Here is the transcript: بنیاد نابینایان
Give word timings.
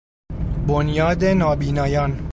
بنیاد 0.67 1.23
نابینایان 1.25 2.29